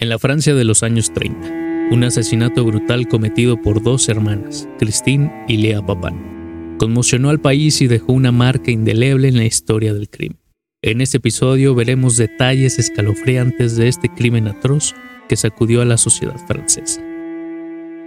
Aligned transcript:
En 0.00 0.08
la 0.08 0.20
Francia 0.20 0.54
de 0.54 0.62
los 0.62 0.84
años 0.84 1.12
30, 1.12 1.90
un 1.90 2.04
asesinato 2.04 2.64
brutal 2.64 3.08
cometido 3.08 3.60
por 3.60 3.82
dos 3.82 4.08
hermanas, 4.08 4.68
Christine 4.78 5.44
y 5.48 5.56
Lea 5.56 5.84
Papin, 5.84 6.76
conmocionó 6.78 7.30
al 7.30 7.40
país 7.40 7.82
y 7.82 7.88
dejó 7.88 8.12
una 8.12 8.30
marca 8.30 8.70
indeleble 8.70 9.26
en 9.26 9.36
la 9.36 9.44
historia 9.44 9.92
del 9.92 10.08
crimen. 10.08 10.38
En 10.82 11.00
este 11.00 11.16
episodio 11.16 11.74
veremos 11.74 12.16
detalles 12.16 12.78
escalofriantes 12.78 13.74
de 13.74 13.88
este 13.88 14.08
crimen 14.08 14.46
atroz 14.46 14.94
que 15.28 15.34
sacudió 15.34 15.82
a 15.82 15.84
la 15.84 15.98
sociedad 15.98 16.38
francesa. 16.46 17.02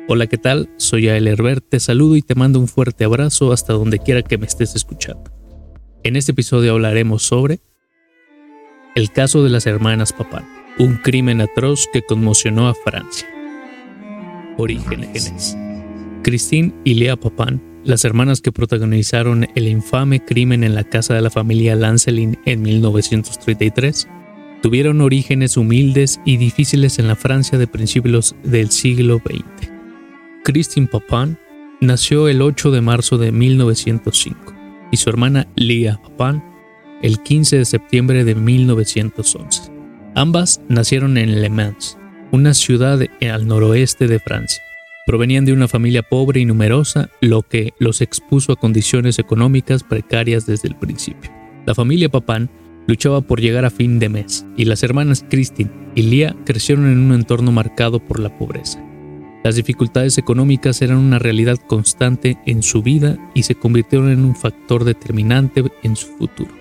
Hola, 0.08 0.28
¿qué 0.28 0.38
tal? 0.38 0.70
Soy 0.78 1.10
Ael 1.10 1.28
Herbert, 1.28 1.66
te 1.68 1.82
saludo 1.82 2.16
y 2.16 2.22
te 2.22 2.36
mando 2.36 2.62
un 2.62 2.70
fuerte 2.70 3.04
abrazo 3.04 3.52
hasta 3.52 3.74
donde 3.74 4.00
quiera 4.00 4.22
que 4.22 4.38
me 4.38 4.46
estés 4.46 4.78
escuchando. 4.78 5.30
En 6.04 6.16
este 6.16 6.32
episodio 6.32 6.72
hablaremos 6.72 7.24
sobre 7.24 7.60
el 8.96 9.12
caso 9.12 9.44
de 9.44 9.50
las 9.50 9.68
hermanas 9.68 10.14
Papin 10.14 10.61
un 10.82 10.96
crimen 10.96 11.42
atroz 11.42 11.88
que 11.94 12.02
conmocionó 12.02 12.68
a 12.68 12.74
Francia. 12.74 13.28
Orígenes. 14.58 15.56
Christine 16.24 16.74
y 16.84 16.96
Lea 16.96 17.16
Papin, 17.16 17.62
las 17.84 18.04
hermanas 18.04 18.42
que 18.42 18.52
protagonizaron 18.52 19.48
el 19.54 19.68
infame 19.68 20.26
crimen 20.26 20.64
en 20.64 20.74
la 20.74 20.84
casa 20.84 21.14
de 21.14 21.22
la 21.22 21.30
familia 21.30 21.76
Lancelin 21.76 22.40
en 22.46 22.64
1933, 22.64 24.08
tuvieron 24.64 25.02
orígenes 25.02 25.56
humildes 25.56 26.20
y 26.26 26.38
difíciles 26.38 26.98
en 26.98 27.08
la 27.08 27.16
Francia 27.16 27.60
de 27.60 27.68
principios 27.68 28.36
del 28.44 28.72
siglo 28.72 29.20
XX. 29.24 29.72
Christine 30.44 30.88
Papin 30.88 31.38
nació 31.80 32.28
el 32.28 32.42
8 32.42 32.72
de 32.72 32.82
marzo 32.82 33.20
de 33.20 33.32
1905 33.32 34.56
y 34.92 34.98
su 34.98 35.10
hermana 35.12 35.48
Lea 35.56 36.02
Papin 36.02 36.42
el 37.04 37.22
15 37.22 37.60
de 37.60 37.66
septiembre 37.66 38.24
de 38.24 38.34
1911. 38.34 39.81
Ambas 40.14 40.62
nacieron 40.68 41.18
en 41.18 41.42
Le 41.42 41.50
Mans, 41.50 41.98
una 42.32 42.54
ciudad 42.54 43.00
al 43.22 43.48
noroeste 43.48 44.08
de 44.08 44.20
Francia. 44.20 44.62
Provenían 45.06 45.46
de 45.46 45.54
una 45.54 45.70
familia 45.70 46.04
pobre 46.04 46.42
y 46.42 46.46
numerosa, 46.46 47.10
lo 47.22 47.44
que 47.44 47.74
los 47.80 48.02
expuso 48.02 48.52
a 48.52 48.58
condiciones 48.58 49.20
económicas 49.20 49.84
precarias 49.84 50.46
desde 50.46 50.68
el 50.68 50.76
principio. 50.76 51.32
La 51.66 51.76
familia 51.76 52.10
Papán 52.10 52.50
luchaba 52.88 53.22
por 53.22 53.40
llegar 53.40 53.64
a 53.64 53.70
fin 53.70 54.00
de 54.00 54.10
mes, 54.10 54.46
y 54.58 54.66
las 54.66 54.84
hermanas 54.84 55.26
Christine 55.30 55.72
y 55.96 56.02
Lia 56.02 56.36
crecieron 56.46 56.92
en 56.92 57.00
un 57.00 57.14
entorno 57.14 57.54
marcado 57.54 58.00
por 58.00 58.20
la 58.20 58.38
pobreza. 58.38 58.84
Las 59.46 59.56
dificultades 59.56 60.18
económicas 60.18 60.82
eran 60.82 60.98
una 60.98 61.20
realidad 61.20 61.58
constante 61.68 62.38
en 62.46 62.64
su 62.64 62.84
vida 62.84 63.18
y 63.34 63.44
se 63.44 63.56
convirtieron 63.56 64.10
en 64.10 64.26
un 64.26 64.36
factor 64.36 64.84
determinante 64.84 65.64
en 65.84 65.96
su 65.96 66.08
futuro. 66.18 66.52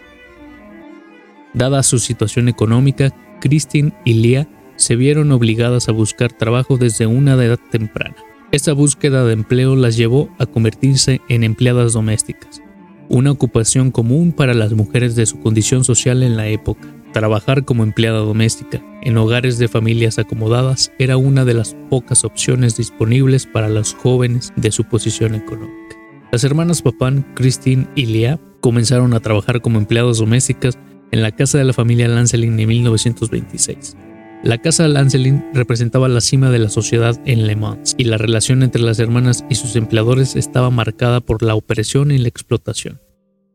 Dada 1.52 1.82
su 1.82 1.98
situación 1.98 2.48
económica, 2.48 3.12
Christine 3.41 3.92
y 4.05 4.14
Lia 4.14 4.48
se 4.77 4.96
vieron 4.96 5.33
obligadas 5.33 5.88
a 5.88 5.92
buscar 5.92 6.33
trabajo 6.33 6.77
desde 6.77 7.06
una 7.06 7.34
edad 7.34 7.58
temprana. 7.70 8.16
Esta 8.52 8.72
búsqueda 8.72 9.24
de 9.24 9.34
empleo 9.34 9.77
las 9.77 9.97
llevó 9.97 10.28
a 10.38 10.47
convertirse 10.47 11.20
en 11.28 11.44
empleadas 11.44 11.92
domésticas, 11.92 12.62
una 13.08 13.30
ocupación 13.30 13.91
común 13.91 14.32
para 14.32 14.55
las 14.55 14.72
mujeres 14.72 15.14
de 15.16 15.27
su 15.27 15.41
condición 15.41 15.84
social 15.84 16.22
en 16.22 16.36
la 16.36 16.48
época. 16.48 16.88
Trabajar 17.12 17.64
como 17.64 17.82
empleada 17.82 18.19
doméstica 18.19 18.82
en 19.02 19.19
hogares 19.19 19.58
de 19.58 19.69
familias 19.69 20.19
acomodadas 20.19 20.92
era 20.98 21.16
una 21.16 21.44
de 21.44 21.54
las 21.54 21.77
pocas 21.91 22.25
opciones 22.25 22.77
disponibles 22.77 23.47
para 23.47 23.69
los 23.69 23.94
jóvenes 23.94 24.52
de 24.56 24.70
su 24.70 24.84
posición 24.84 25.34
económica. 25.34 25.97
Las 26.32 26.44
hermanas 26.44 26.82
Papán, 26.82 27.27
Christine 27.34 27.88
y 27.97 28.06
Lia 28.06 28.38
comenzaron 28.60 29.14
a 29.14 29.20
trabajar 29.20 29.60
como 29.60 29.78
empleadas 29.78 30.19
domésticas 30.19 30.78
en 31.12 31.22
la 31.22 31.33
casa 31.33 31.58
de 31.58 31.64
la 31.64 31.72
familia 31.72 32.08
Lancelin 32.08 32.58
en 32.58 32.69
1926. 32.69 33.97
La 34.42 34.58
casa 34.58 34.89
Lancelin 34.89 35.44
representaba 35.53 36.08
la 36.08 36.22
cima 36.22 36.50
de 36.50 36.58
la 36.58 36.70
sociedad 36.70 37.20
en 37.27 37.47
Le 37.47 37.56
Mans 37.56 37.94
y 37.98 38.05
la 38.05 38.16
relación 38.16 38.62
entre 38.62 38.80
las 38.80 38.98
hermanas 38.98 39.44
y 39.50 39.56
sus 39.56 39.77
empleadores 39.77 40.34
estaba 40.34 40.70
marcada 40.70 41.20
por 41.20 41.42
la 41.42 41.55
opresión 41.55 42.11
y 42.11 42.19
la 42.19 42.28
explotación. 42.28 43.00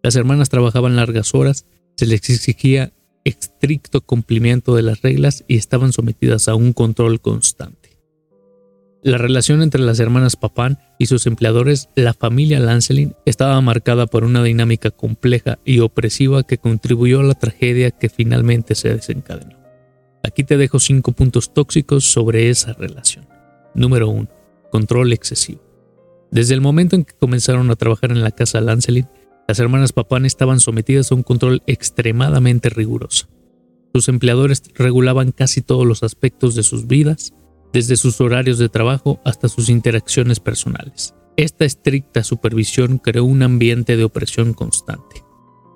Las 0.04 0.16
hermanas 0.16 0.50
trabajaban 0.50 0.96
largas 0.96 1.34
horas, 1.34 1.66
se 1.98 2.06
les 2.06 2.30
exigía 2.30 2.94
estricto 3.24 4.02
cumplimiento 4.02 4.76
de 4.76 4.84
las 4.84 5.02
reglas 5.02 5.44
y 5.48 5.58
estaban 5.58 5.92
sometidas 5.92 6.48
a 6.48 6.56
un 6.56 6.74
control 6.74 7.20
constante. 7.20 7.85
La 9.06 9.20
relación 9.20 9.62
entre 9.62 9.82
las 9.82 10.00
hermanas 10.00 10.36
Papán 10.36 10.80
y 10.98 11.06
sus 11.06 11.28
empleadores, 11.28 11.90
la 11.94 12.16
familia 12.16 12.60
Lancelin, 12.60 13.14
estaba 13.28 13.62
marcada 13.62 14.08
por 14.08 14.24
una 14.24 14.42
dinámica 14.42 14.90
compleja 14.90 15.60
y 15.64 15.82
opresiva 15.82 16.42
que 16.42 16.58
contribuyó 16.58 17.20
a 17.20 17.24
la 17.24 17.36
tragedia 17.36 17.92
que 17.92 18.10
finalmente 18.10 18.74
se 18.74 18.96
desencadenó. 18.96 19.60
Aquí 20.24 20.44
te 20.44 20.58
dejo 20.58 20.80
cinco 20.80 21.12
puntos 21.12 21.54
tóxicos 21.54 22.06
sobre 22.06 22.50
esa 22.50 22.74
relación. 22.74 23.28
Número 23.76 24.10
1. 24.10 24.28
Control 24.72 25.14
excesivo. 25.14 25.62
Desde 26.32 26.56
el 26.56 26.62
momento 26.62 26.96
en 26.96 27.06
que 27.06 27.14
comenzaron 27.14 27.70
a 27.70 27.76
trabajar 27.76 28.10
en 28.10 28.24
la 28.24 28.32
casa 28.32 28.60
Lancelin, 28.60 29.08
las 29.48 29.60
hermanas 29.60 29.94
Papán 29.94 30.26
estaban 30.26 30.60
sometidas 30.60 31.12
a 31.12 31.16
un 31.16 31.22
control 31.22 31.62
extremadamente 31.68 32.70
riguroso. 32.70 33.28
Sus 33.94 34.10
empleadores 34.10 34.64
regulaban 34.74 35.32
casi 35.32 35.62
todos 35.62 35.86
los 35.86 36.02
aspectos 36.02 36.56
de 36.56 36.64
sus 36.64 36.88
vidas, 36.88 37.36
desde 37.76 37.98
sus 37.98 38.22
horarios 38.22 38.58
de 38.58 38.70
trabajo 38.70 39.20
hasta 39.26 39.50
sus 39.50 39.68
interacciones 39.68 40.40
personales. 40.40 41.14
Esta 41.36 41.66
estricta 41.66 42.24
supervisión 42.24 43.00
creó 43.00 43.26
un 43.26 43.44
ambiente 43.44 43.98
de 43.98 44.06
opresión 44.06 44.54
constante. 44.54 45.26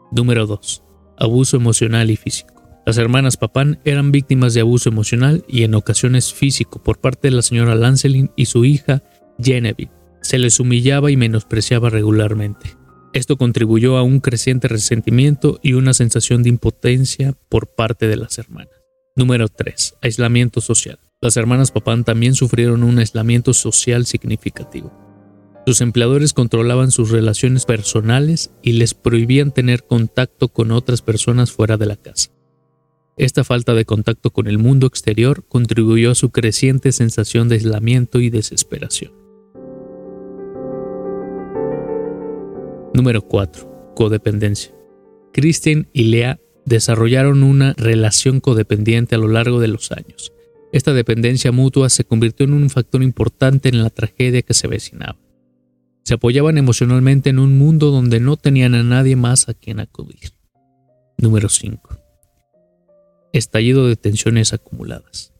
Número 0.10 0.48
2. 0.48 0.82
Abuso 1.18 1.58
emocional 1.58 2.10
y 2.10 2.16
físico. 2.16 2.54
Las 2.86 2.98
hermanas 2.98 3.36
Papán 3.36 3.82
eran 3.84 4.14
víctimas 4.14 4.54
de 4.54 4.62
abuso 4.62 4.88
emocional 4.88 5.44
y 5.46 5.64
en 5.64 5.76
ocasiones 5.76 6.34
físico 6.34 6.82
por 6.82 7.02
parte 7.02 7.28
de 7.28 7.36
la 7.36 7.42
señora 7.42 7.76
Lancelin 7.76 8.32
y 8.38 8.46
su 8.46 8.64
hija 8.64 9.04
Genevieve. 9.38 9.92
Se 10.22 10.38
les 10.38 10.62
humillaba 10.62 11.12
y 11.12 11.18
menospreciaba 11.18 11.90
regularmente. 11.90 12.78
Esto 13.12 13.36
contribuyó 13.36 13.98
a 13.98 14.04
un 14.04 14.22
creciente 14.22 14.70
resentimiento 14.70 15.60
y 15.62 15.74
una 15.74 15.94
sensación 15.94 16.44
de 16.44 16.50
impotencia 16.50 17.34
por 17.50 17.68
parte 17.76 18.08
de 18.08 18.16
las 18.16 18.38
hermanas. 18.38 18.72
Número 19.18 19.50
3. 19.50 19.96
Aislamiento 20.02 20.62
social. 20.62 20.98
Las 21.22 21.36
hermanas 21.36 21.72
Papán 21.72 22.06
también 22.06 22.34
sufrieron 22.34 22.82
un 22.82 22.98
aislamiento 22.98 23.54
social 23.54 24.06
significativo. 24.06 24.94
Sus 25.66 25.82
empleadores 25.82 26.32
controlaban 26.32 26.92
sus 26.92 27.12
relaciones 27.12 27.66
personales 27.66 28.52
y 28.64 28.74
les 28.74 28.94
prohibían 28.94 29.52
tener 29.52 29.84
contacto 29.84 30.48
con 30.48 30.72
otras 30.72 31.02
personas 31.02 31.52
fuera 31.52 31.76
de 31.76 31.88
la 31.88 31.98
casa. 31.98 32.32
Esta 33.18 33.44
falta 33.44 33.74
de 33.74 33.84
contacto 33.84 34.32
con 34.32 34.48
el 34.48 34.60
mundo 34.60 34.88
exterior 34.88 35.44
contribuyó 35.46 36.12
a 36.12 36.16
su 36.16 36.30
creciente 36.30 36.94
sensación 36.94 37.50
de 37.50 37.56
aislamiento 37.56 38.22
y 38.22 38.30
desesperación. 38.30 39.12
Número 42.94 43.22
4. 43.24 43.94
Codependencia. 43.94 44.74
Christine 45.34 45.90
y 45.92 46.06
Lea 46.06 46.40
desarrollaron 46.64 47.44
una 47.44 47.74
relación 47.74 48.40
codependiente 48.40 49.16
a 49.16 49.18
lo 49.18 49.28
largo 49.28 49.60
de 49.60 49.68
los 49.68 49.92
años. 49.92 50.32
Esta 50.72 50.94
dependencia 50.94 51.52
mutua 51.52 51.90
se 51.90 52.04
convirtió 52.04 52.46
en 52.46 52.54
un 52.54 52.70
factor 52.70 53.02
importante 53.02 53.70
en 53.70 53.82
la 53.82 53.90
tragedia 53.90 54.42
que 54.44 54.54
se 54.54 54.68
avecinaba. 54.68 55.18
Se 56.04 56.14
apoyaban 56.16 56.58
emocionalmente 56.58 57.30
en 57.30 57.40
un 57.40 57.58
mundo 57.58 57.92
donde 57.92 58.20
no 58.20 58.38
tenían 58.38 58.76
a 58.76 58.84
nadie 58.84 59.16
más 59.16 59.50
a 59.50 59.54
quien 59.54 59.80
acudir. 59.80 60.32
Número 61.18 61.50
5. 61.50 61.98
Estallido 63.34 63.88
de 63.88 63.96
tensiones 63.96 64.54
acumuladas. 64.54 65.34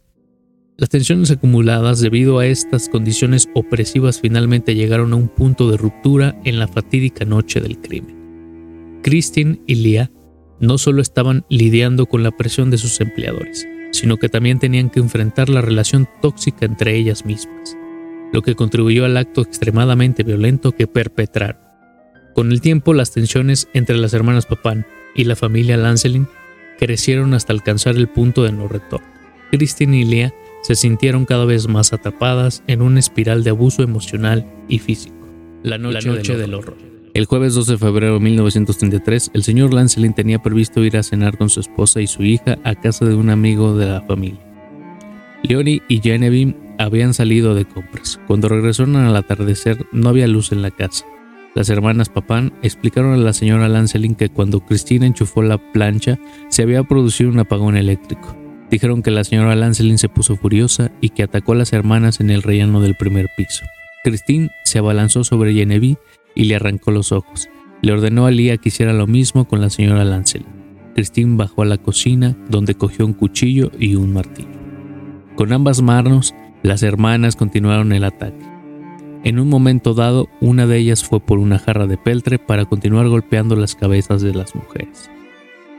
Las 0.78 0.90
tensiones 0.90 1.30
acumuladas 1.30 2.00
debido 2.00 2.40
a 2.40 2.46
estas 2.46 2.88
condiciones 2.88 3.50
opresivas 3.54 4.20
finalmente 4.20 4.76
llegaron 4.76 5.14
a 5.14 5.18
un 5.18 5.28
punto 5.28 5.70
de 5.70 5.78
ruptura 5.78 6.40
en 6.46 6.58
la 6.58 6.68
fatídica 6.68 7.26
noche 7.26 7.62
del 7.62 7.80
crimen. 7.80 9.00
Christine 9.04 9.62
y 9.68 9.76
Lia 9.76 10.12
no 10.60 10.78
solo 10.78 11.02
estaban 11.02 11.46
lidiando 11.50 12.06
con 12.06 12.24
la 12.24 12.32
presión 12.32 12.70
de 12.70 12.78
sus 12.78 13.00
empleadores, 13.02 13.68
sino 13.92 14.18
que 14.18 14.30
también 14.30 14.60
tenían 14.60 14.90
que 14.90 15.00
enfrentar 15.00 15.50
la 15.50 15.62
relación 15.62 16.08
tóxica 16.22 16.66
entre 16.66 16.96
ellas 16.96 17.26
mismas, 17.26 17.78
lo 18.32 18.42
que 18.42 18.56
contribuyó 18.56 19.06
al 19.06 19.18
acto 19.18 19.42
extremadamente 19.42 20.24
violento 20.24 20.72
que 20.74 20.88
perpetraron. 20.88 21.62
Con 22.34 22.52
el 22.52 22.62
tiempo, 22.62 22.94
las 22.94 23.12
tensiones 23.12 23.68
entre 23.74 23.98
las 23.98 24.14
hermanas 24.14 24.46
Papán 24.46 24.86
y 25.16 25.24
la 25.24 25.36
familia 25.36 25.78
Lancelin 25.78 26.28
crecieron 26.78 27.34
hasta 27.34 27.52
alcanzar 27.52 27.96
el 27.96 28.08
punto 28.08 28.44
de 28.44 28.52
no 28.52 28.68
retorno. 28.68 29.08
Christine 29.52 30.00
y 30.00 30.06
Lea 30.06 30.34
se 30.62 30.76
sintieron 30.76 31.26
cada 31.26 31.46
vez 31.46 31.68
más 31.68 31.94
atrapadas 31.94 32.64
en 32.68 32.82
una 32.82 33.00
espiral 33.00 33.44
de 33.44 33.50
abuso 33.50 33.84
emocional 33.84 34.46
y 34.68 34.80
físico. 34.80 35.16
La 35.64 35.78
noche, 35.78 36.38
del, 36.38 36.54
horror. 36.54 36.78
El 37.16 37.26
jueves 37.26 37.56
12 37.56 37.72
de 37.72 37.78
febrero 37.80 38.14
de 38.14 38.20
1933, 38.20 39.32
el 39.34 39.44
señor 39.44 39.74
Lancelin 39.74 40.14
tenía 40.14 40.44
previsto 40.44 40.84
ir 40.84 40.96
a 40.96 41.04
cenar 41.04 41.38
con 41.38 41.50
su 41.50 41.60
esposa 41.60 42.02
y 42.02 42.08
su 42.08 42.24
hija 42.24 42.60
a 42.64 42.76
casa 42.76 43.06
de 43.06 43.16
un 43.16 43.32
amigo 43.32 43.76
de 43.76 43.88
la 43.88 44.02
familia. 44.02 44.40
Leonie 45.42 45.82
y 45.88 46.02
Genevieve 46.02 46.56
habían 46.78 47.16
salido 47.16 47.56
de 47.56 47.66
compras. 47.66 48.20
Cuando 48.28 48.48
regresaron 48.48 48.96
al 48.96 49.16
atardecer 49.16 49.88
no 49.92 50.10
había 50.10 50.28
luz 50.28 50.52
en 50.52 50.62
la 50.62 50.70
casa. 50.70 51.06
Las 51.56 51.70
hermanas 51.70 52.10
Papán 52.10 52.54
explicaron 52.62 53.14
a 53.14 53.18
la 53.18 53.34
señora 53.34 53.68
Lancelin 53.70 54.14
que 54.14 54.30
cuando 54.30 54.60
Cristina 54.60 55.08
enchufó 55.08 55.42
la 55.42 55.58
plancha 55.58 56.20
se 56.50 56.62
había 56.62 56.84
producido 56.84 57.32
un 57.32 57.40
apagón 57.40 57.76
eléctrico. 57.76 58.38
Dijeron 58.70 59.02
que 59.02 59.10
la 59.10 59.24
señora 59.24 59.56
Lancelin 59.56 59.98
se 59.98 60.10
puso 60.10 60.36
furiosa 60.36 60.92
y 61.02 61.10
que 61.10 61.24
atacó 61.24 61.54
a 61.54 61.56
las 61.56 61.74
hermanas 61.74 62.20
en 62.20 62.30
el 62.30 62.44
rellano 62.44 62.82
del 62.82 62.96
primer 62.96 63.30
piso. 63.36 63.66
Christine 64.04 64.52
se 64.64 64.80
abalanzó 64.80 65.24
sobre 65.24 65.54
Genevieve 65.54 66.00
y 66.40 66.46
le 66.46 66.56
arrancó 66.56 66.92
los 66.92 67.12
ojos. 67.12 67.50
Le 67.82 67.92
ordenó 67.92 68.26
a 68.26 68.32
Lía 68.32 68.56
que 68.56 68.70
hiciera 68.70 68.94
lo 68.94 69.08
mismo 69.08 69.46
con 69.46 69.60
la 69.60 69.70
señora 69.70 70.06
Lancelin. 70.06 70.48
Christine 70.96 71.36
bajó 71.36 71.64
a 71.64 71.66
la 71.66 71.78
cocina, 71.78 72.38
donde 72.50 72.76
cogió 72.76 73.06
un 73.06 73.12
cuchillo 73.12 73.72
y 73.78 73.96
un 73.96 74.14
martillo. 74.14 74.48
Con 75.36 75.52
ambas 75.52 75.82
manos, 75.82 76.34
las 76.64 76.82
hermanas 76.82 77.36
continuaron 77.36 77.92
el 77.92 78.06
ataque. 78.06 78.46
En 79.26 79.38
un 79.38 79.50
momento 79.50 79.94
dado, 79.94 80.30
una 80.40 80.66
de 80.66 80.78
ellas 80.78 81.04
fue 81.04 81.20
por 81.20 81.40
una 81.40 81.60
jarra 81.60 81.88
de 81.88 81.98
peltre 81.98 82.40
para 82.40 82.64
continuar 82.64 83.10
golpeando 83.10 83.58
las 83.58 83.76
cabezas 83.76 84.22
de 84.22 84.34
las 84.34 84.56
mujeres. 84.56 85.12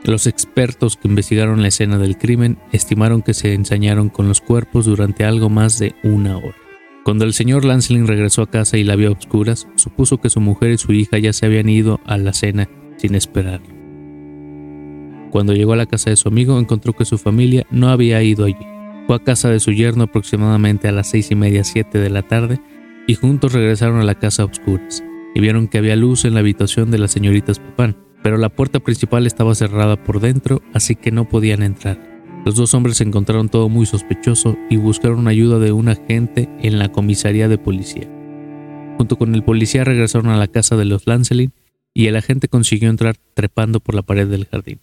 Los 0.03 0.27
expertos 0.27 0.95
que 0.95 1.07
investigaron 1.07 1.63
la 1.63 1.69
escena 1.69 1.97
del 1.97 2.19
crimen 2.19 2.59
estimaron 2.71 3.23
que 3.23 3.33
se 3.33 3.55
ensañaron 3.55 4.09
con 4.09 4.27
los 4.27 4.41
cuerpos 4.41 4.85
durante 4.85 5.25
algo 5.25 5.49
más 5.49 5.79
de 5.79 5.95
una 6.03 6.37
hora. 6.37 6.60
Cuando 7.03 7.25
el 7.25 7.33
señor 7.33 7.65
Lancelin 7.65 8.05
regresó 8.05 8.43
a 8.43 8.49
casa 8.49 8.77
y 8.77 8.83
la 8.83 8.95
vio 8.95 9.09
a 9.09 9.13
oscuras, 9.13 9.67
supuso 9.75 10.17
que 10.19 10.29
su 10.29 10.39
mujer 10.39 10.71
y 10.71 10.77
su 10.77 10.93
hija 10.93 11.17
ya 11.17 11.33
se 11.33 11.47
habían 11.47 11.67
ido 11.67 11.99
a 12.05 12.17
la 12.17 12.31
cena 12.31 12.69
sin 12.97 13.15
esperar. 13.15 13.61
Cuando 15.31 15.53
llegó 15.53 15.73
a 15.73 15.77
la 15.77 15.87
casa 15.87 16.11
de 16.11 16.15
su 16.15 16.27
amigo, 16.27 16.59
encontró 16.59 16.93
que 16.93 17.05
su 17.05 17.17
familia 17.17 17.65
no 17.71 17.89
había 17.89 18.21
ido 18.21 18.45
allí. 18.45 18.67
Fue 19.07 19.15
a 19.15 19.23
casa 19.23 19.49
de 19.49 19.59
su 19.59 19.71
yerno 19.71 20.03
aproximadamente 20.03 20.87
a 20.87 20.91
las 20.91 21.09
seis 21.09 21.31
y 21.31 21.35
media, 21.35 21.63
siete 21.63 21.97
de 21.99 22.09
la 22.09 22.21
tarde, 22.21 22.61
y 23.07 23.15
juntos 23.15 23.53
regresaron 23.53 23.99
a 23.99 24.03
la 24.03 24.15
casa 24.15 24.43
a 24.43 24.45
oscuras, 24.45 25.03
y 25.33 25.39
vieron 25.39 25.67
que 25.67 25.79
había 25.79 25.95
luz 25.95 26.25
en 26.25 26.35
la 26.35 26.41
habitación 26.41 26.91
de 26.91 26.99
las 26.99 27.11
señoritas 27.11 27.59
Papán, 27.59 27.97
pero 28.21 28.37
la 28.37 28.49
puerta 28.49 28.79
principal 28.79 29.25
estaba 29.25 29.55
cerrada 29.55 30.03
por 30.03 30.19
dentro, 30.19 30.61
así 30.73 30.95
que 30.95 31.11
no 31.11 31.27
podían 31.27 31.63
entrar. 31.63 32.10
Los 32.45 32.55
dos 32.55 32.73
hombres 32.73 33.01
encontraron 33.01 33.49
todo 33.49 33.69
muy 33.69 33.85
sospechoso 33.85 34.57
y 34.69 34.77
buscaron 34.77 35.27
ayuda 35.27 35.59
de 35.59 35.71
un 35.71 35.89
agente 35.89 36.49
en 36.61 36.79
la 36.79 36.91
comisaría 36.91 37.47
de 37.47 37.57
policía. 37.57 38.09
Junto 38.97 39.17
con 39.17 39.35
el 39.35 39.43
policía 39.43 39.83
regresaron 39.83 40.31
a 40.31 40.37
la 40.37 40.47
casa 40.47 40.75
de 40.75 40.85
los 40.85 41.05
Lancelin 41.05 41.53
y 41.93 42.07
el 42.07 42.15
agente 42.15 42.47
consiguió 42.47 42.89
entrar 42.89 43.15
trepando 43.35 43.79
por 43.79 43.95
la 43.95 44.01
pared 44.01 44.27
del 44.27 44.45
jardín. 44.45 44.81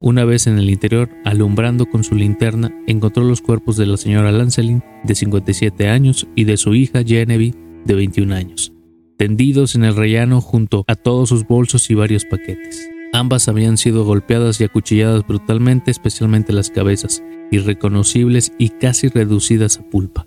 Una 0.00 0.24
vez 0.24 0.46
en 0.46 0.58
el 0.58 0.70
interior, 0.70 1.08
alumbrando 1.24 1.86
con 1.86 2.04
su 2.04 2.14
linterna, 2.14 2.74
encontró 2.86 3.24
los 3.24 3.40
cuerpos 3.40 3.76
de 3.76 3.86
la 3.86 3.96
señora 3.96 4.32
Lancelin, 4.32 4.82
de 5.02 5.14
57 5.14 5.88
años, 5.88 6.26
y 6.34 6.44
de 6.44 6.56
su 6.56 6.74
hija 6.74 7.02
Genevieve, 7.04 7.56
de 7.84 7.94
21 7.94 8.34
años, 8.34 8.72
tendidos 9.16 9.74
en 9.74 9.84
el 9.84 9.96
rellano 9.96 10.40
junto 10.40 10.84
a 10.88 10.94
todos 10.94 11.28
sus 11.28 11.46
bolsos 11.46 11.88
y 11.90 11.94
varios 11.94 12.24
paquetes. 12.24 12.93
Ambas 13.14 13.46
habían 13.46 13.76
sido 13.76 14.04
golpeadas 14.04 14.60
y 14.60 14.64
acuchilladas 14.64 15.24
brutalmente, 15.24 15.92
especialmente 15.92 16.52
las 16.52 16.70
cabezas, 16.70 17.22
irreconocibles 17.52 18.50
y 18.58 18.70
casi 18.70 19.06
reducidas 19.06 19.78
a 19.78 19.88
pulpa. 19.88 20.26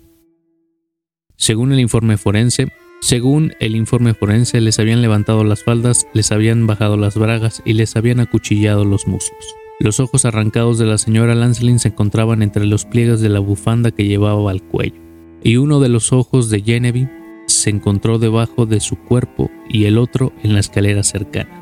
Según 1.36 1.72
el 1.72 1.80
informe 1.80 2.16
forense, 2.16 2.68
según 3.02 3.52
el 3.60 3.76
informe 3.76 4.14
forense, 4.14 4.62
les 4.62 4.78
habían 4.78 5.02
levantado 5.02 5.44
las 5.44 5.64
faldas, 5.64 6.06
les 6.14 6.32
habían 6.32 6.66
bajado 6.66 6.96
las 6.96 7.14
bragas 7.14 7.60
y 7.66 7.74
les 7.74 7.94
habían 7.94 8.20
acuchillado 8.20 8.86
los 8.86 9.06
muslos. 9.06 9.54
Los 9.80 10.00
ojos 10.00 10.24
arrancados 10.24 10.78
de 10.78 10.86
la 10.86 10.96
señora 10.96 11.34
Lancelin 11.34 11.80
se 11.80 11.88
encontraban 11.88 12.40
entre 12.40 12.64
los 12.64 12.86
pliegues 12.86 13.20
de 13.20 13.28
la 13.28 13.40
bufanda 13.40 13.90
que 13.90 14.06
llevaba 14.06 14.50
al 14.50 14.62
cuello, 14.62 15.02
y 15.44 15.58
uno 15.58 15.80
de 15.80 15.90
los 15.90 16.14
ojos 16.14 16.48
de 16.48 16.62
Genevieve 16.62 17.12
se 17.48 17.68
encontró 17.68 18.18
debajo 18.18 18.64
de 18.64 18.80
su 18.80 18.96
cuerpo 18.96 19.50
y 19.68 19.84
el 19.84 19.98
otro 19.98 20.32
en 20.42 20.54
la 20.54 20.60
escalera 20.60 21.02
cercana. 21.02 21.57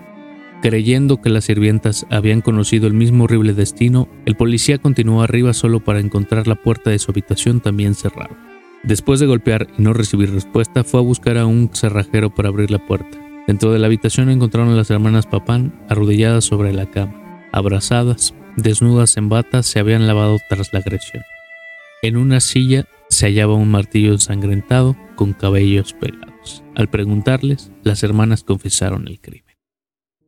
Creyendo 0.66 1.22
que 1.22 1.30
las 1.30 1.44
sirvientas 1.44 2.08
habían 2.10 2.40
conocido 2.40 2.88
el 2.88 2.92
mismo 2.92 3.22
horrible 3.22 3.54
destino, 3.54 4.08
el 4.24 4.34
policía 4.34 4.78
continuó 4.78 5.22
arriba 5.22 5.52
solo 5.52 5.78
para 5.78 6.00
encontrar 6.00 6.48
la 6.48 6.56
puerta 6.56 6.90
de 6.90 6.98
su 6.98 7.12
habitación 7.12 7.60
también 7.60 7.94
cerrada. 7.94 8.36
Después 8.82 9.20
de 9.20 9.26
golpear 9.26 9.68
y 9.78 9.82
no 9.82 9.92
recibir 9.92 10.32
respuesta, 10.32 10.82
fue 10.82 10.98
a 10.98 11.04
buscar 11.04 11.38
a 11.38 11.46
un 11.46 11.70
cerrajero 11.72 12.34
para 12.34 12.48
abrir 12.48 12.72
la 12.72 12.84
puerta. 12.84 13.16
Dentro 13.46 13.70
de 13.70 13.78
la 13.78 13.86
habitación 13.86 14.28
encontraron 14.28 14.72
a 14.72 14.74
las 14.74 14.90
hermanas 14.90 15.28
Papán 15.28 15.72
arrodilladas 15.88 16.44
sobre 16.44 16.72
la 16.72 16.90
cama, 16.90 17.46
abrazadas, 17.52 18.34
desnudas 18.56 19.16
en 19.18 19.28
batas, 19.28 19.66
se 19.66 19.78
habían 19.78 20.08
lavado 20.08 20.38
tras 20.48 20.72
la 20.72 20.80
agresión. 20.80 21.22
En 22.02 22.16
una 22.16 22.40
silla 22.40 22.86
se 23.08 23.26
hallaba 23.26 23.54
un 23.54 23.70
martillo 23.70 24.10
ensangrentado 24.10 24.96
con 25.14 25.32
cabellos 25.32 25.92
pegados. 25.92 26.64
Al 26.74 26.88
preguntarles, 26.88 27.70
las 27.84 28.02
hermanas 28.02 28.42
confesaron 28.42 29.06
el 29.06 29.20
crimen. 29.20 29.45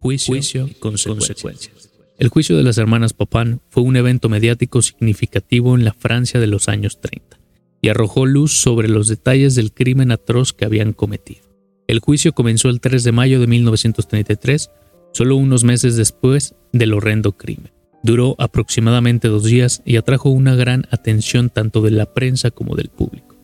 Juicio, 0.01 0.67
y 0.67 0.75
consecuencias. 0.75 1.91
El 2.19 2.29
juicio 2.29 2.57
de 2.57 2.63
las 2.63 2.79
hermanas 2.79 3.13
Papán 3.13 3.61
fue 3.69 3.83
un 3.83 3.97
evento 3.97 4.29
mediático 4.29 4.83
significativo 4.83 5.75
en 5.75 5.85
la 5.85 5.93
Francia 5.93 6.41
de 6.41 6.47
los 6.47 6.69
años 6.69 7.01
30 7.01 7.39
y 7.81 7.89
arrojó 7.89 8.27
luz 8.27 8.53
sobre 8.53 8.89
los 8.89 9.09
detalles 9.09 9.55
del 9.55 9.73
crimen 9.73 10.11
atroz 10.11 10.53
que 10.53 10.65
habían 10.65 10.93
cometido. 10.93 11.49
El 11.87 12.01
juicio 12.01 12.33
comenzó 12.33 12.69
el 12.69 12.81
3 12.81 13.03
de 13.05 13.13
mayo 13.13 13.41
de 13.41 13.47
1933, 13.47 14.71
solo 15.13 15.37
unos 15.37 15.65
meses 15.65 15.97
después 15.97 16.55
del 16.73 16.93
horrendo 16.93 17.37
crimen. 17.37 17.73
Duró 18.03 18.37
aproximadamente 18.39 19.29
dos 19.29 19.45
días 19.45 19.83
y 19.85 19.97
atrajo 19.97 20.29
una 20.29 20.55
gran 20.55 20.87
atención 20.91 21.51
tanto 21.51 21.81
de 21.83 21.91
la 21.91 22.13
prensa 22.13 22.51
como 22.51 22.77
del 22.77 22.89
público. 22.89 23.37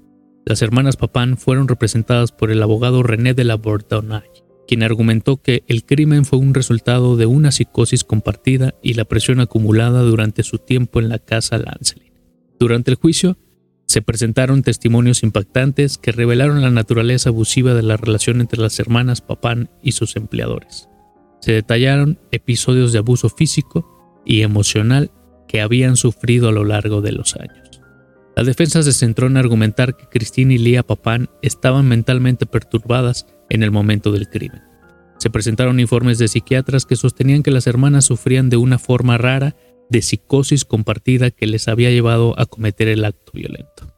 Las 0.45 0.62
hermanas 0.62 0.97
Papán 0.97 1.39
fueron 1.39 1.69
representadas 1.69 2.33
por 2.33 2.50
el 2.50 2.62
abogado 2.62 3.03
René 3.03 3.35
de 3.35 3.45
la 3.45 3.57
Bourdonnais, 3.57 4.44
quien 4.66 4.82
argumentó 4.82 5.37
que 5.37 5.62
el 5.69 5.84
crimen 5.84 6.25
fue 6.25 6.38
un 6.38 6.55
resultado 6.55 7.16
de 7.16 7.26
una 7.26 7.52
psicosis 7.52 8.05
compartida 8.05 8.75
y 8.82 8.94
la 8.94 9.05
presión 9.05 9.40
acumulada 9.40 10.02
durante 10.02 10.43
su 10.43 10.58
tiempo 10.58 11.00
en 11.00 11.08
la 11.08 11.19
casa 11.19 11.58
Lancelin. 11.58 12.12
Durante 12.58 12.90
el 12.90 12.96
juicio, 12.96 13.37
se 13.87 14.02
presentaron 14.02 14.62
testimonios 14.62 15.22
impactantes 15.22 15.99
que 15.99 16.12
revelaron 16.12 16.62
la 16.62 16.70
naturaleza 16.70 17.28
abusiva 17.28 17.75
de 17.75 17.82
la 17.82 17.96
relación 17.96 18.40
entre 18.40 18.61
las 18.61 18.78
hermanas 18.78 19.20
Papán 19.20 19.70
y 19.82 19.93
sus 19.93 20.16
empleadores. 20.16 20.88
Se 21.40 21.52
detallaron 21.52 22.19
episodios 22.32 22.93
de 22.93 22.99
abuso 22.99 23.28
físico 23.28 24.22
y 24.25 24.40
emocional 24.40 25.11
que 25.46 25.61
habían 25.61 25.96
sufrido 25.96 26.49
a 26.49 26.52
lo 26.52 26.64
largo 26.64 27.02
de 27.02 27.12
los 27.12 27.37
años. 27.37 27.82
La 28.34 28.43
defensa 28.43 28.82
se 28.82 28.93
centró 28.93 29.26
en 29.26 29.37
argumentar 29.37 29.96
que 29.96 30.08
Cristina 30.08 30.55
y 30.55 30.58
Lía 30.58 30.82
Papán 30.82 31.28
estaban 31.43 31.87
mentalmente 31.87 32.46
perturbadas 32.46 33.26
en 33.50 33.62
el 33.62 33.70
momento 33.70 34.12
del 34.12 34.29
crimen. 34.29 34.62
Se 35.19 35.31
presentaron 35.31 35.81
informes 35.81 36.19
de 36.19 36.29
psiquiatras 36.29 36.87
que 36.87 36.96
sostenían 36.96 37.43
que 37.43 37.50
las 37.50 37.67
hermanas 37.67 38.05
sufrían 38.05 38.50
de 38.50 38.56
una 38.56 38.79
forma 38.79 39.17
rara 39.17 39.56
de 39.88 40.02
psicosis 40.02 40.64
compartida 40.64 41.31
que 41.31 41.46
les 41.46 41.69
había 41.69 41.91
llevado 41.91 42.38
a 42.38 42.46
cometer 42.46 42.88
el 42.88 43.05
acto 43.05 43.32
violento. 43.32 43.94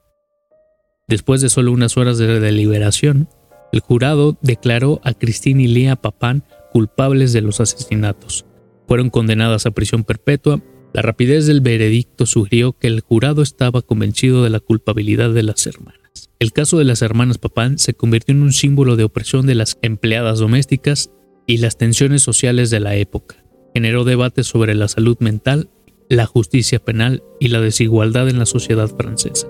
Después 1.08 1.40
de 1.40 1.48
solo 1.48 1.72
unas 1.72 1.96
horas 1.96 2.18
de 2.18 2.40
deliberación, 2.40 3.28
el 3.72 3.80
jurado 3.80 4.38
declaró 4.42 5.00
a 5.04 5.14
Cristina 5.14 5.62
y 5.62 5.68
Lía 5.68 5.96
Papán 5.96 6.44
culpables 6.72 7.32
de 7.32 7.40
los 7.40 7.60
asesinatos. 7.60 8.44
Fueron 8.86 9.10
condenadas 9.10 9.66
a 9.66 9.70
prisión 9.70 10.04
perpetua. 10.04 10.62
La 10.92 11.02
rapidez 11.02 11.46
del 11.46 11.60
veredicto 11.60 12.26
sugirió 12.26 12.72
que 12.72 12.86
el 12.86 13.00
jurado 13.00 13.42
estaba 13.42 13.82
convencido 13.82 14.44
de 14.44 14.50
la 14.50 14.60
culpabilidad 14.60 15.30
de 15.30 15.42
las 15.42 15.66
hermanas. 15.66 16.05
El 16.38 16.52
caso 16.52 16.78
de 16.78 16.84
las 16.84 17.02
hermanas 17.02 17.38
Papán 17.38 17.78
se 17.78 17.94
convirtió 17.94 18.34
en 18.34 18.42
un 18.42 18.52
símbolo 18.52 18.96
de 18.96 19.04
opresión 19.04 19.46
de 19.46 19.54
las 19.54 19.78
empleadas 19.82 20.38
domésticas 20.38 21.10
y 21.46 21.58
las 21.58 21.78
tensiones 21.78 22.22
sociales 22.22 22.70
de 22.70 22.80
la 22.80 22.96
época. 22.96 23.44
Generó 23.74 24.04
debates 24.04 24.46
sobre 24.46 24.74
la 24.74 24.88
salud 24.88 25.16
mental, 25.20 25.70
la 26.08 26.26
justicia 26.26 26.78
penal 26.78 27.22
y 27.40 27.48
la 27.48 27.60
desigualdad 27.60 28.28
en 28.28 28.38
la 28.38 28.46
sociedad 28.46 28.88
francesa. 28.88 29.46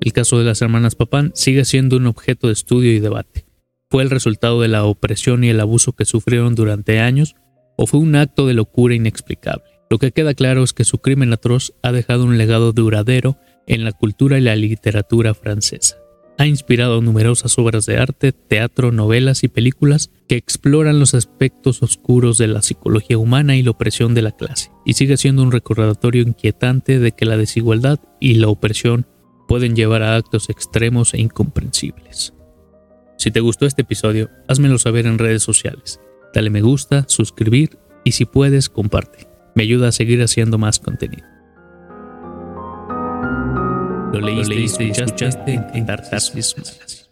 El 0.00 0.12
caso 0.12 0.38
de 0.38 0.44
las 0.44 0.62
hermanas 0.62 0.94
Papán 0.94 1.32
sigue 1.34 1.64
siendo 1.64 1.96
un 1.96 2.06
objeto 2.06 2.46
de 2.46 2.52
estudio 2.52 2.92
y 2.92 3.00
debate. 3.00 3.46
¿Fue 3.90 4.02
el 4.02 4.10
resultado 4.10 4.60
de 4.60 4.68
la 4.68 4.84
opresión 4.84 5.44
y 5.44 5.48
el 5.48 5.60
abuso 5.60 5.92
que 5.92 6.04
sufrieron 6.04 6.54
durante 6.54 7.00
años 7.00 7.36
o 7.76 7.86
fue 7.86 8.00
un 8.00 8.16
acto 8.16 8.46
de 8.46 8.54
locura 8.54 8.94
inexplicable? 8.94 9.77
Lo 9.90 9.98
que 9.98 10.12
queda 10.12 10.34
claro 10.34 10.62
es 10.62 10.72
que 10.72 10.84
su 10.84 10.98
crimen 10.98 11.32
atroz 11.32 11.72
ha 11.82 11.92
dejado 11.92 12.24
un 12.24 12.36
legado 12.38 12.72
duradero 12.72 13.38
en 13.66 13.84
la 13.84 13.92
cultura 13.92 14.38
y 14.38 14.42
la 14.42 14.56
literatura 14.56 15.34
francesa. 15.34 15.96
Ha 16.38 16.46
inspirado 16.46 17.00
numerosas 17.00 17.58
obras 17.58 17.84
de 17.86 17.98
arte, 17.98 18.32
teatro, 18.32 18.92
novelas 18.92 19.42
y 19.42 19.48
películas 19.48 20.12
que 20.28 20.36
exploran 20.36 21.00
los 21.00 21.14
aspectos 21.14 21.82
oscuros 21.82 22.38
de 22.38 22.46
la 22.46 22.62
psicología 22.62 23.18
humana 23.18 23.56
y 23.56 23.62
la 23.62 23.72
opresión 23.72 24.14
de 24.14 24.22
la 24.22 24.30
clase, 24.30 24.70
y 24.84 24.92
sigue 24.92 25.16
siendo 25.16 25.42
un 25.42 25.50
recordatorio 25.50 26.22
inquietante 26.22 27.00
de 27.00 27.10
que 27.12 27.26
la 27.26 27.36
desigualdad 27.36 27.98
y 28.20 28.34
la 28.34 28.48
opresión 28.48 29.06
pueden 29.48 29.74
llevar 29.74 30.02
a 30.02 30.14
actos 30.14 30.48
extremos 30.48 31.12
e 31.14 31.20
incomprensibles. 31.20 32.34
Si 33.16 33.32
te 33.32 33.40
gustó 33.40 33.66
este 33.66 33.82
episodio, 33.82 34.30
házmelo 34.46 34.78
saber 34.78 35.06
en 35.06 35.18
redes 35.18 35.42
sociales. 35.42 36.00
Dale 36.32 36.50
me 36.50 36.62
gusta, 36.62 37.04
suscribir 37.08 37.78
y 38.04 38.12
si 38.12 38.26
puedes, 38.26 38.68
comparte. 38.68 39.27
Me 39.58 39.64
ayuda 39.64 39.88
a 39.88 39.92
seguir 39.92 40.22
haciendo 40.22 40.56
más 40.56 40.78
contenido. 40.78 41.26
Lo 44.12 44.20
leíste, 44.20 44.84
y 44.84 44.90
escuchaste 44.90 45.60
en 45.74 45.84
Tartas 45.84 46.32
Malas. 46.32 47.07